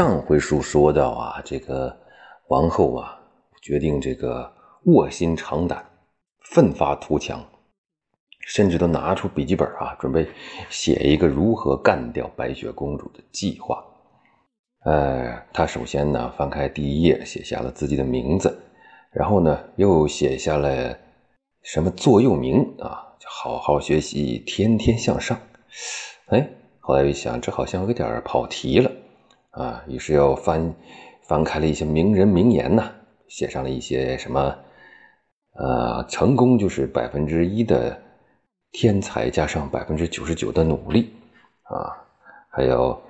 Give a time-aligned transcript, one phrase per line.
[0.00, 1.94] 上回书说到啊，这个
[2.48, 3.20] 王后啊
[3.60, 4.50] 决定这个
[4.84, 5.84] 卧薪尝胆，
[6.38, 7.38] 奋发图强，
[8.46, 10.26] 甚至都拿出笔记本啊，准备
[10.70, 13.84] 写一个如何干掉白雪公主的计划。
[14.86, 18.58] 呃，他首先呢翻开第一页，写下了自己的名字，
[19.12, 20.96] 然后呢又写下了
[21.60, 25.38] 什么座右铭啊，好好学习，天天向上。
[26.28, 26.48] 哎，
[26.78, 28.90] 后来一想，这好像有点跑题了
[29.50, 30.74] 啊，于是又翻
[31.22, 32.90] 翻开了一些名人名言呐，
[33.28, 34.56] 写上了一些什么，
[35.54, 38.00] 呃，成功就是百分之一的
[38.72, 41.12] 天才加上百分之九十九的努力
[41.64, 41.96] 啊，
[42.50, 43.00] 还有。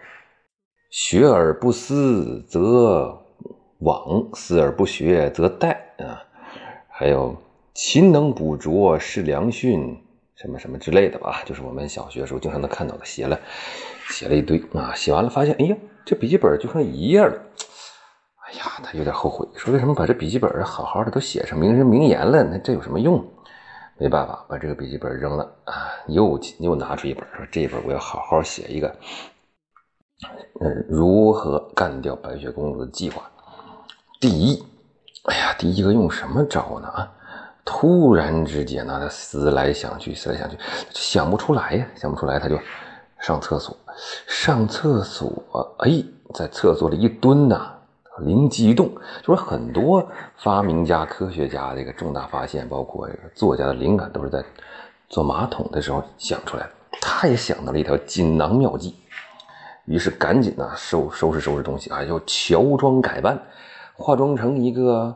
[0.93, 3.16] 学而不思则
[3.79, 5.69] 罔，思而不学则殆
[6.05, 6.21] 啊！
[6.88, 7.37] 还有
[7.75, 9.97] 勤能补拙是良训，
[10.41, 13.05] 什么什么之类的吧，就是我们小学时候经常能看到的。
[13.05, 13.39] 写了，
[14.09, 15.77] 写了一堆啊，写完了发现，哎呀，
[16.07, 17.37] 这笔记本就剩一页了。
[18.46, 22.43] 哎呀，他有点后悔，说为什么把这笔记本好好的都写上名人名言了？
[22.43, 23.23] 那这有什么用？
[23.99, 25.93] 没办法，把这个笔记本扔了啊！
[26.07, 28.88] 又又拿出一本，说这一本我要好好写一个。
[30.63, 33.30] 嗯，如何干掉白雪公主的计划？
[34.18, 34.65] 第一，
[35.27, 36.88] 哎呀，第一个用什么招呢？
[36.88, 37.13] 啊，
[37.65, 40.57] 突然之间呢，他思来想去，思来想去，
[40.91, 42.59] 想不出来呀，想不出来，他就
[43.21, 43.77] 上厕所。
[44.27, 45.30] 上厕所，
[45.79, 46.02] 哎，
[46.35, 47.73] 在厕所里一蹲呐，
[48.21, 48.91] 灵机一动，
[49.23, 54.43] 就是很多发明家、科学家这个重大发现，包括这个作家的灵感，都是在
[55.09, 56.71] 坐马桶的时候想出来的。
[57.01, 58.97] 他也想到了一条锦囊妙计。
[59.87, 63.41] 于是赶紧呢收收拾收拾东西啊，又乔装改扮，
[63.95, 65.15] 化妆成一个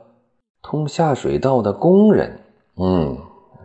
[0.64, 2.40] 通下水道的工人。
[2.76, 3.18] 嗯，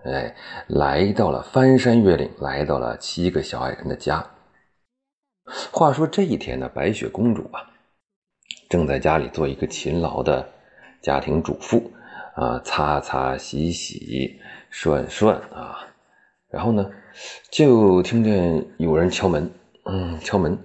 [0.06, 0.36] 哎，
[0.68, 4.24] 来到了翻山越岭，来到了七个小矮人的家。
[5.72, 7.64] 话说这一天呢，白雪公主啊，
[8.70, 10.48] 正在家里做一个勤劳的
[11.02, 11.92] 家庭主妇
[12.36, 14.40] 啊，擦擦洗洗
[14.70, 15.80] 涮涮啊，
[16.52, 16.86] 然后呢，
[17.50, 19.50] 就听见有人敲门。
[19.86, 20.56] 嗯，敲门，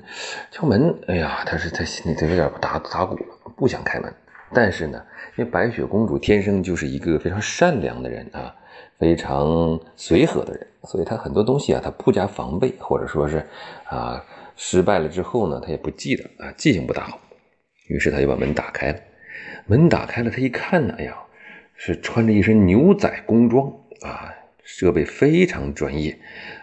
[0.50, 0.98] 敲门。
[1.06, 3.24] 哎呀，他是他心里他有点打打鼓了，
[3.56, 4.12] 不想开门。
[4.54, 5.04] 但是呢，
[5.36, 8.54] 因为白雪公主天生就是一个非常善良的人啊，
[8.98, 13.44] 非常随和的人，所以她很多东西啊，她不加防备，或者说是
[13.86, 14.24] 啊，
[14.56, 17.18] 失败了之后呢，她也不记得啊，记性不大好。
[17.88, 18.98] 于是他就把门打开了。
[19.66, 21.14] 门打开了，他一看呢，哎呀，
[21.74, 23.66] 是穿着一身牛仔工装
[24.00, 24.32] 啊，
[24.62, 26.16] 设备非常专业。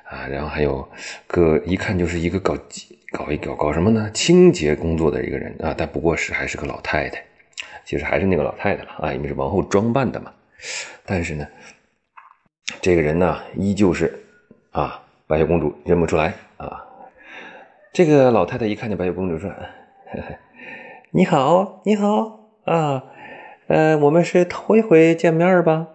[0.05, 0.85] 啊，然后还有
[1.27, 2.57] 个一看就是一个搞
[3.11, 4.09] 搞一搞搞什么呢？
[4.11, 7.23] 清洁工作的一个人啊，但不过是还是个老太太，
[7.85, 10.31] 其实还是那个老太太了啊，因为是王后装扮的嘛。
[11.05, 11.47] 但是呢，
[12.81, 14.23] 这个人呢，依旧是
[14.71, 16.85] 啊，白雪公主认不出来啊。
[17.93, 19.51] 这个老太太一看见白雪公主说
[21.11, 23.03] ：“你好，你好啊，
[23.67, 25.87] 呃，我们是头一回见面吧？”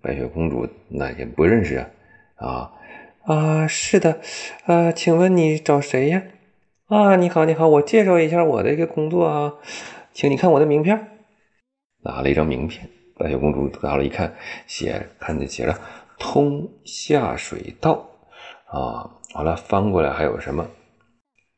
[0.00, 1.88] 白雪公主那也不认识啊，
[2.36, 2.72] 啊。
[3.24, 4.20] 啊，是的，
[4.66, 6.22] 啊，请问你找谁呀？
[6.88, 9.54] 啊，你好，你好，我介绍一下我的一个工作啊，
[10.14, 11.08] 请你看我的名片。
[12.04, 12.88] 拿了一张名片，
[13.18, 14.32] 白雪公主拿了一看，
[14.66, 15.76] 写看着写着
[16.18, 18.06] 通下水道
[18.66, 20.66] 啊，完了翻过来还有什么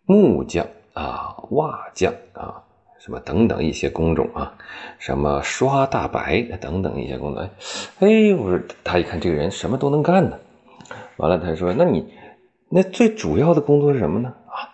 [0.06, 2.62] 木匠啊、瓦匠啊，
[2.98, 4.56] 什么等等一些工种啊，
[4.98, 7.42] 什么刷大白等等一些工种。
[7.98, 10.38] 哎，我说他一看这个人什么都能干呢。
[11.18, 12.14] 完了，他说：“那你
[12.70, 14.32] 那最主要的工作是什么呢？
[14.46, 14.72] 啊，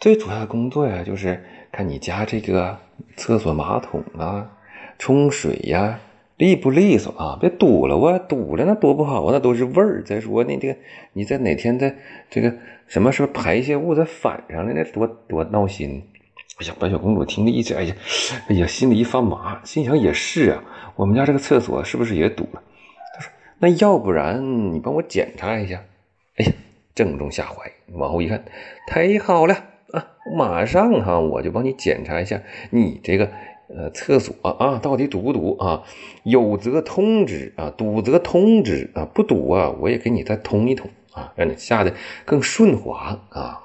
[0.00, 2.78] 最主要的工作呀，就是看你家这个
[3.16, 4.46] 厕所马桶啊，
[4.98, 5.98] 冲水呀，
[6.36, 7.38] 利不利索啊？
[7.40, 10.02] 别堵了我，堵了那多不好啊，那都是味儿。
[10.04, 10.76] 再说那这个
[11.14, 11.96] 你在哪天在
[12.28, 12.54] 这个
[12.86, 16.06] 什么时候排泄物再反上来，那多多闹心。
[16.58, 17.96] 哎呀，白雪公主听着一直，哎呀，
[18.48, 20.62] 哎呀，心里一发麻，心想也是啊，
[20.94, 22.62] 我们家这个厕所是不是也堵了？”
[23.16, 25.82] 她说那要不然你帮我检查一下？
[26.36, 26.52] 哎呀，
[26.94, 27.72] 正中下怀。
[27.94, 28.44] 往后一看，
[28.86, 29.56] 太好了
[29.92, 30.08] 啊！
[30.36, 33.30] 马上哈，我就帮你检查一下你这个
[33.68, 35.84] 呃厕所啊，到底堵不堵啊？
[36.24, 41.94] 有则通之啊，堵则通之啊，不堵啊，我也给你再通一通啊，让你下的
[42.24, 43.60] 更顺滑啊。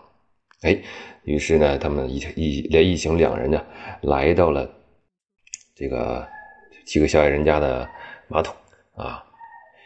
[0.63, 0.77] 哎，
[1.23, 3.63] 于是呢，他们一一连一行两人呢，
[4.01, 4.69] 来到了
[5.75, 6.27] 这个
[6.85, 7.87] 七个小矮人家的
[8.27, 8.55] 马桶
[8.95, 9.23] 啊。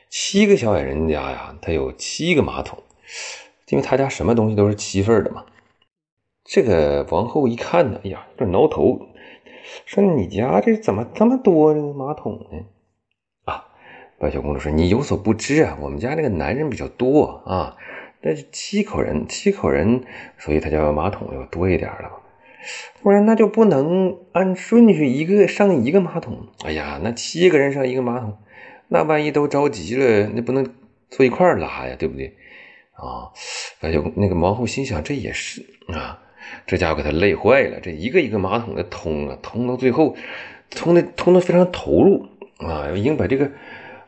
[0.09, 2.81] 七个小矮人家呀，他有七个马桶，
[3.69, 5.45] 因为他家什么东西都是七份的嘛。
[6.51, 8.99] 这个王后一看呢，哎呀，有点挠头，
[9.85, 12.59] 说：“你家这怎么这么多马桶呢？”
[13.49, 13.63] 啊，
[14.19, 17.77] 白雪公主说：“你有所不知啊，我们家那个男人比较多啊，
[18.19, 20.03] 那是七口人，七口人，
[20.37, 22.19] 所以他家马桶要多一点了。”
[23.01, 26.49] 不然那就不能按顺序一个上一个马桶。
[26.65, 28.37] 哎呀，那七个人上一个马桶，
[28.89, 30.69] 那万一都着急了，那不能
[31.09, 32.35] 坐一块拉呀，对不对？
[32.91, 33.31] 啊，
[33.79, 36.21] 白雪那个王后心想，这也是啊，
[36.65, 40.15] 这家伙给他累坏了，这一个一个马桶的通啊，通到最后，
[40.69, 42.27] 通的通的非常投入
[42.57, 43.49] 啊，已经把这个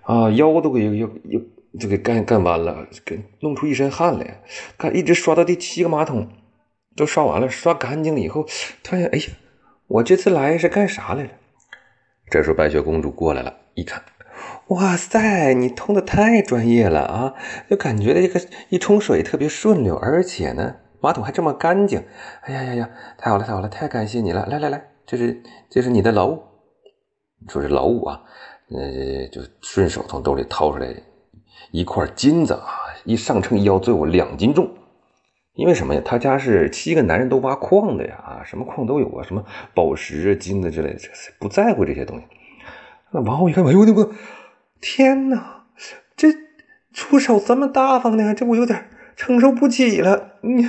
[0.02, 1.42] 啊腰都给又又又
[1.80, 4.42] 就给干干弯了，给弄出一身汗来，
[4.78, 6.28] 干一直刷到第七个马桶。
[6.96, 8.46] 都刷完了，刷干净了以后，
[8.84, 9.26] 突然，哎呀，
[9.88, 11.30] 我这次来是干啥来了？
[12.30, 14.04] 这时候白雪公主过来了，一看，
[14.68, 17.34] 哇塞，你通的太专业了啊！
[17.68, 22.02] 就感觉这个一冲水特别顺溜，而且呢，马桶还这么干净。
[22.44, 24.46] 哎呀呀呀，太好了，太好了，太感谢你了！
[24.46, 26.42] 来来来，这是这是你的劳务，
[27.50, 28.22] 说是劳务啊，
[28.70, 30.88] 呃，就顺手从兜里掏出来
[31.72, 32.64] 一块金子啊，
[33.04, 34.72] 一上秤一腰，最后两斤重。
[35.56, 36.02] 因为什么呀？
[36.06, 39.44] 他家是七个男人都挖矿的呀，啊，什么矿都有啊，什么
[39.76, 41.00] 宝石、金子之类的，
[41.38, 42.26] 不在乎这些东西。
[43.12, 44.10] 那王后一看，哎呦，那个
[44.80, 45.66] 天哪，
[46.16, 46.30] 这
[46.94, 48.34] 出手这么大方呢？
[48.34, 50.40] 这我有点承受不起了。
[50.42, 50.68] 你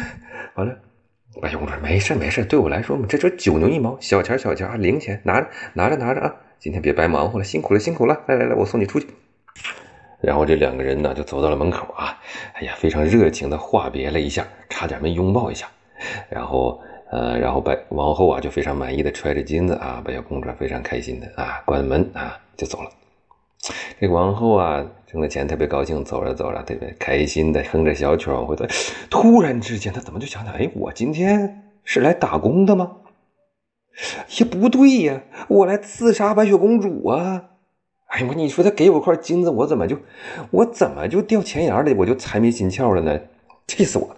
[0.55, 0.77] 完了，
[1.43, 6.35] 白雪公主说：“没事没事，对我来说嘛，这就九牛一毛，小钱小钱啊，零钱拿着拿着拿着啊！
[6.59, 8.23] 今天别白忙活了，辛苦了辛苦了。
[8.29, 9.07] 来来来，我送你出去。”
[10.23, 12.19] 然后这两个人呢，就走到了门口啊，
[12.55, 15.67] 哎呀，非常热情的话别了一下，差点没拥抱一下。
[16.31, 22.91] 然后，呃，然后白王后啊，就非常满意的揣着金子啊，白雪公主非常开心的啊，关门啊就走了。
[24.01, 28.67] 这王后啊，挣了钱特别高兴，走着走着特别开心的哼着小曲往回走。
[29.11, 32.97] 突然之间，她怎么就想起来，哎，我今天是来打工的吗？
[34.39, 37.51] 也不对呀，我来刺杀白雪公主啊！
[38.07, 39.97] 哎呀，我你说他给我块金子，我怎么就
[40.51, 43.21] 我怎么就掉钱眼里，我就财迷心窍了呢？
[43.67, 44.17] 气死我了！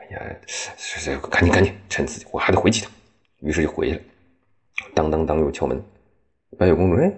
[0.00, 2.92] 哎呀，是是，赶紧赶紧，趁此我还得回去一趟。
[3.40, 4.00] 于是就回去了。
[4.94, 5.80] 当当当，又敲门。
[6.58, 7.12] 白雪公主，哎，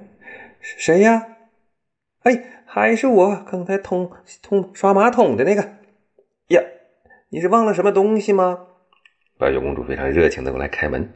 [0.61, 1.27] 谁呀？
[2.23, 4.11] 哎，还是我刚才通
[4.43, 5.63] 通刷马桶的那个
[6.49, 6.63] 呀？
[7.31, 8.67] 你是忘了什么东西吗？
[9.39, 11.13] 白雪公主非常热情的过来开门。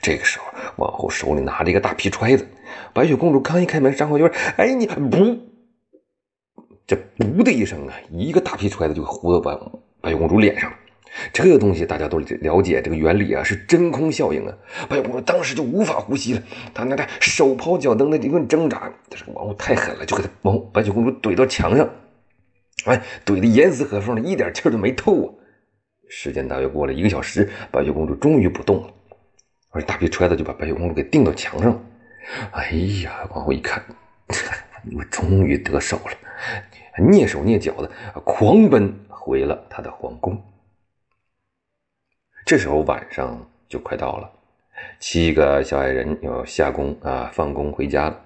[0.00, 0.46] 这个时候，
[0.76, 2.46] 王后手里拿着一个大皮揣子。
[2.94, 5.38] 白雪公主刚一开门，张口就是：“哎，你不！”
[6.86, 9.58] 这“不”的一声啊，一个大皮揣子就呼到白
[10.00, 10.76] 白雪公主脸上了。
[11.32, 14.56] 这个东西大家都了解，这个原理啊是真空效应啊。
[14.88, 16.42] 白雪公主当时就无法呼吸了，
[16.72, 18.90] 她那她手刨脚蹬的一顿挣扎。
[19.08, 21.88] 但是王后太狠了，就给她王白雪公主怼到墙上，
[22.86, 25.34] 哎，怼的严丝合缝的，一点气都没透啊。
[26.08, 28.88] 时间大约过了一个小时，白雪公主终于不动了。
[29.70, 31.80] 而大皮揣子就把白雪公主给钉到墙上了。
[32.52, 32.70] 哎
[33.02, 33.82] 呀，王后一看，
[34.96, 36.12] 我终于得手了，
[36.98, 37.90] 蹑手蹑脚的
[38.24, 40.38] 狂奔回了他的皇宫。
[42.52, 44.30] 这时候晚上就快到了，
[45.00, 48.20] 七个小矮人要下工啊，放工回家了。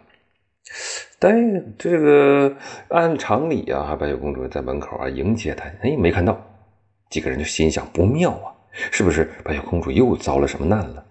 [1.21, 1.33] 但
[1.79, 2.53] 这个
[2.89, 6.37] 按常理啊，白雪公主在门口啊迎接他，哎，没看到。
[7.09, 8.51] 几个人就心想不妙啊，
[8.91, 11.07] 是不是白雪公主又遭了什么难了？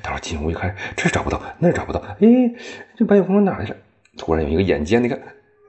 [0.00, 2.54] 到时候进屋一看，这找不到，那找不到，哎，
[2.96, 3.78] 这白雪公主哪去了？
[4.16, 5.20] 突然有一个眼尖，的看，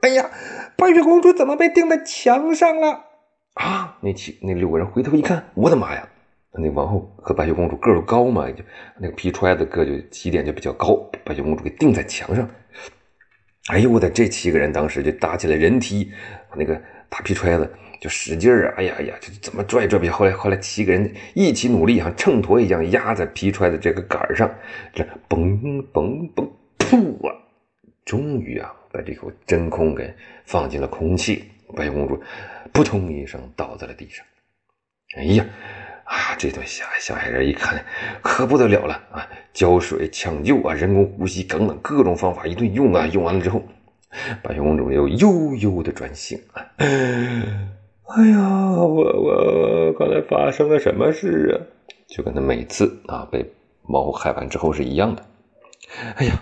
[0.02, 0.30] 哎呀，
[0.76, 3.06] 白雪公主怎么被钉在墙上了？
[3.54, 3.98] 啊！
[4.02, 6.08] 那七那六个人回头一看，我的妈呀！
[6.58, 8.64] 那王后和白雪公主个儿高嘛，就
[8.98, 12.48] 那个皮揣子个就起点就比较高，白雪公主给钉在墙上。
[13.68, 16.10] 哎呦我的，这七个人当时就搭起来人梯，
[16.56, 17.70] 那个大皮揣子。
[17.98, 18.74] 就使劲儿啊！
[18.76, 20.12] 哎呀呀，就怎么拽也拽不下。
[20.12, 24.54] 后来后来七个人一起努力，像秤砣一样压在皮揣的这个杆上，
[24.92, 25.58] 这嘣
[25.92, 26.46] 嘣嘣，
[26.78, 27.34] 噗啊！
[28.04, 30.14] 终于啊，把这口真空给
[30.44, 31.42] 放进了空气。
[31.74, 32.22] 白雪公主
[32.70, 34.24] 扑通一声倒在了地上。
[35.16, 35.46] 哎呀
[36.06, 36.34] 啊！
[36.38, 37.84] 这对小小矮人一看
[38.22, 39.26] 可不得了了啊！
[39.52, 43.62] 浇水、抢救啊、人工呼吸等等各种方法一顿用啊，用完了之后，
[44.42, 46.66] 白雪公主又悠悠的转醒了。
[46.78, 51.58] 哎呀，我我刚才发生了什么事啊？
[52.06, 55.24] 就跟他每次啊被猫害完之后是一样的。
[56.16, 56.40] 哎呀，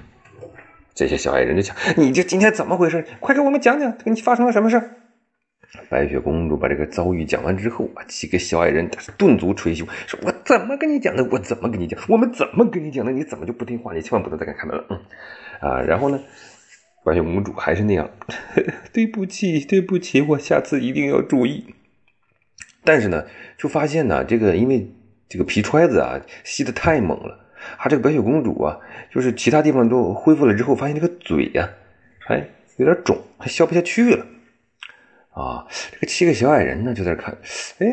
[0.95, 3.07] 这些小矮人就讲：“你这今天怎么回事？
[3.19, 4.91] 快给我们讲讲，给你发生了什么事？”
[5.89, 11.25] 白雪公主把这个遭遇讲完之后啊，几个小矮人顿足捶胸，说：“我怎么跟你讲的？
[11.31, 12.01] 我怎么跟你讲？
[12.09, 13.13] 我们怎么跟你讲的？
[13.13, 13.93] 你怎么就不听话？
[13.95, 15.01] 你千万不能再敢开门了。”嗯
[15.61, 16.21] 啊，然后呢？
[17.05, 18.11] 白雪公主还是那样，
[18.91, 21.75] 对不起，对不起，我下次一定要注意。
[22.83, 23.27] 但是呢，
[23.59, 24.91] 就发现呢，这个因为
[25.29, 27.47] 这个皮揣子啊吸的太猛了，
[27.79, 28.79] 她这个白雪公主啊，
[29.13, 31.69] 就是其他地方都恢复了之后，发现这个嘴呀，
[32.29, 34.27] 哎，有点肿，还消不下去了。
[35.35, 37.37] 啊，这个七个小矮人呢就在看，
[37.79, 37.87] 哎，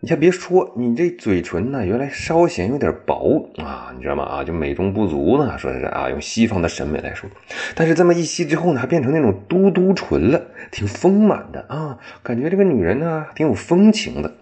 [0.00, 4.22] 你还别说，你这嘴唇呢，原来稍显有点薄啊，你知道吗？
[4.22, 7.28] 啊，就美中不足呢，说是啊，用西方的审美来说，
[7.74, 10.40] 但是这么一吸之后呢，还变成那种嘟嘟唇了，
[10.70, 14.32] 挺丰满的啊，感觉这个女人呢，挺有风情的，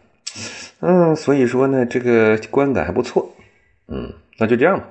[0.80, 3.34] 嗯，所以说呢，这个观感还不错，
[3.88, 4.86] 嗯，那就这样吧。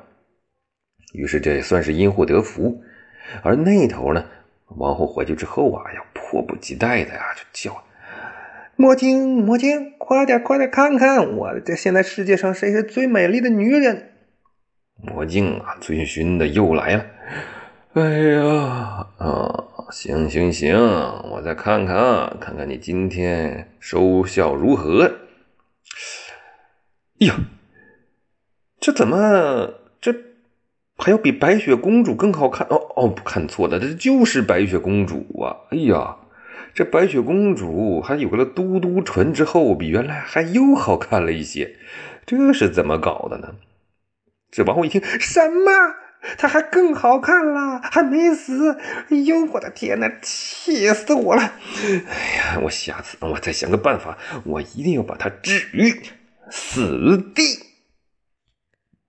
[1.13, 2.81] 于是这也算是因祸得福，
[3.43, 4.25] 而那头呢，
[4.67, 7.83] 王后回去之后啊，要迫不及待的呀，就叫。
[8.75, 14.13] 魔镜，魔镜，快点，快点看看我这现在世界上谁是最美丽的女人？
[14.95, 17.05] 魔镜啊，醉醺的又来了。
[17.93, 20.75] 哎呀，啊，行行行，
[21.29, 25.03] 我再看看，看看你今天收效如何。
[27.19, 27.35] 哎呀，
[28.79, 29.69] 这怎么
[31.03, 32.65] 还要比白雪公主更好看？
[32.69, 35.67] 哦哦，看错了，这就是白雪公主啊！
[35.71, 36.15] 哎呀。
[36.73, 41.75] 这白雪公主还有了嘟嘟唇之后，比原来还又好看了一些，
[42.25, 43.55] 这是怎么搞的呢？
[44.49, 45.71] 这王后一听，什么？
[46.37, 48.77] 她还更好看了，还没死！
[49.09, 51.41] 哎呦，我的天哪，气死我了！
[52.07, 56.01] 哎呀，我下次我再想个办法，我一定要把她置于
[56.49, 57.72] 死地。